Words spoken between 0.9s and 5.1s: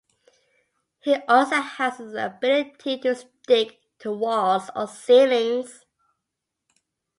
He also has the ability to stick to walls or